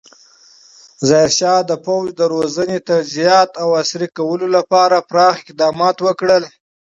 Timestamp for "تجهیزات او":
2.89-3.69